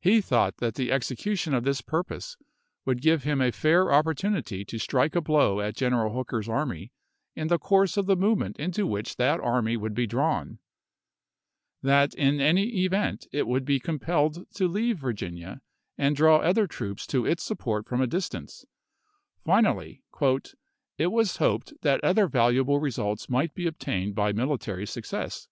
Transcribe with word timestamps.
He 0.00 0.20
thought 0.20 0.58
that 0.58 0.76
the 0.76 0.92
execution 0.92 1.54
of 1.54 1.64
this 1.64 1.80
purpose 1.80 2.36
would 2.84 3.02
give 3.02 3.24
him 3.24 3.40
a 3.40 3.50
fair 3.50 3.90
op 3.90 4.04
portunity 4.04 4.64
to 4.68 4.78
strike 4.78 5.16
a 5.16 5.20
blow 5.20 5.60
at 5.60 5.74
General 5.74 6.14
Hooker's 6.14 6.48
army 6.48 6.92
in 7.34 7.48
the 7.48 7.58
course 7.58 7.96
of 7.96 8.06
the 8.06 8.14
movement 8.14 8.60
into 8.60 8.86
which 8.86 9.16
that 9.16 9.40
army 9.40 9.76
would 9.76 9.92
be 9.94 10.06
drawn; 10.06 10.60
that 11.82 12.14
in 12.14 12.40
any 12.40 12.68
event 12.84 13.26
it 13.32 13.48
would 13.48 13.64
be 13.64 13.80
compelled 13.80 14.48
to 14.54 14.68
leave 14.68 14.98
Virginia 14.98 15.60
and 15.98 16.14
draw 16.14 16.36
other 16.36 16.68
troops 16.68 17.08
to 17.08 17.26
its 17.26 17.42
support 17.42 17.88
from 17.88 18.00
a 18.00 18.06
distance; 18.06 18.64
finally" 19.44 20.04
it 21.00 21.06
was 21.08 21.38
hoped 21.38 21.72
that 21.82 22.04
other 22.04 22.28
valuable 22.28 22.78
results 22.78 23.28
might 23.28 23.52
be 23.52 23.66
obtained 23.66 24.14
by 24.14 24.32
military 24.32 24.86
success." 24.86 25.48